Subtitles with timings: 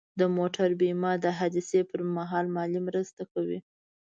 [0.19, 3.59] د موټر بیمه د حادثې پر مهال مالي مرسته کوي.